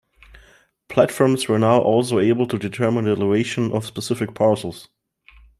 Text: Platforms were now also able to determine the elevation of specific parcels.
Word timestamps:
Platforms 0.87 1.47
were 1.47 1.59
now 1.59 1.79
also 1.79 2.17
able 2.17 2.47
to 2.47 2.57
determine 2.57 3.05
the 3.05 3.11
elevation 3.11 3.71
of 3.71 3.85
specific 3.85 4.33
parcels. 4.33 4.89